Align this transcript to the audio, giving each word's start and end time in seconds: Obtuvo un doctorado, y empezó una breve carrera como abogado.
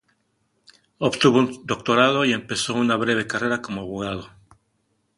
Obtuvo 0.97 1.37
un 1.37 1.63
doctorado, 1.67 2.25
y 2.25 2.33
empezó 2.33 2.73
una 2.73 2.95
breve 2.95 3.27
carrera 3.27 3.61
como 3.61 3.81
abogado. 3.81 4.31